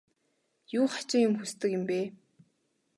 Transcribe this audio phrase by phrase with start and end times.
[0.77, 1.99] Юун хачин юм хүсдэг юм бэ?